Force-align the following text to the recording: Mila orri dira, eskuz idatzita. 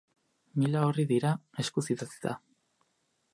Mila 0.61 0.81
orri 0.87 1.05
dira, 1.11 1.33
eskuz 1.65 1.85
idatzita. 1.97 2.35